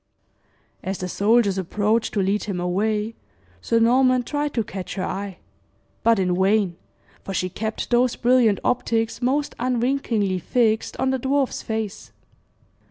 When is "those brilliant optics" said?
7.91-9.21